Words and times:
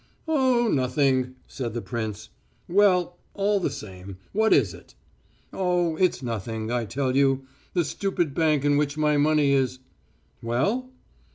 "Oh, 0.27 0.67
nothing," 0.67 1.35
said 1.45 1.75
the 1.75 1.81
prince. 1.83 2.29
"Well, 2.67 3.03
but 3.35 3.39
all 3.39 3.59
the 3.59 3.69
same, 3.69 4.17
what 4.31 4.51
is 4.51 4.73
it?" 4.73 4.95
"Oh, 5.53 5.95
it's 5.95 6.23
nothing, 6.23 6.71
I 6.71 6.85
tell 6.85 7.15
you. 7.15 7.45
The 7.75 7.85
stupid 7.85 8.33
bank 8.33 8.65
in 8.65 8.77
which 8.77 8.97
my 8.97 9.17
money 9.17 9.51
is...." 9.53 9.77
"Well?" 10.41 10.89